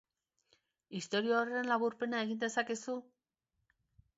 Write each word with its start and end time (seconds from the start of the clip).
Istorio 0.99 1.35
horren 1.41 1.69
laburpena 1.73 2.23
egin 2.29 2.41
dezakezu? 2.45 2.97